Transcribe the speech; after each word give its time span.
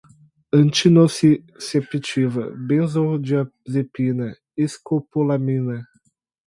antinociceptiva, 0.59 2.43
benzodiazepinas, 2.67 4.31
escopolamina 4.63 5.77